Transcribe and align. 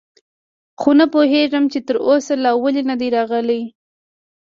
خو 0.79 0.89
نه 0.99 1.05
پوهېږم، 1.13 1.63
چې 1.73 1.79
تراوسه 1.87 2.33
لا 2.43 2.51
ولې 2.63 2.83
نه 2.89 2.95
دي 2.99 3.07
راغلي. 3.17 3.61